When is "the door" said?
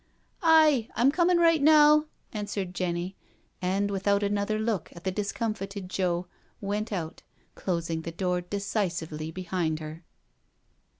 8.01-8.41